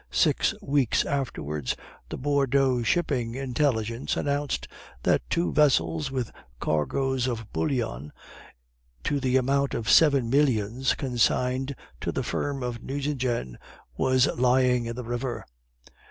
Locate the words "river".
15.03-15.45